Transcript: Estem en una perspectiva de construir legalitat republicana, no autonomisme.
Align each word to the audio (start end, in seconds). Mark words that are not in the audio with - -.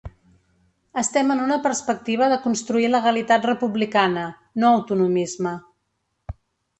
Estem 1.01 1.33
en 1.33 1.41
una 1.41 1.57
perspectiva 1.65 2.29
de 2.33 2.39
construir 2.45 2.89
legalitat 2.93 3.45
republicana, 3.49 4.23
no 4.65 4.73
autonomisme. 4.79 5.53